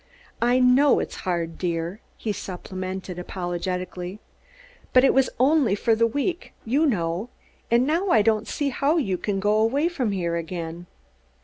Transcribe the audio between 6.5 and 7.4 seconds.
you know;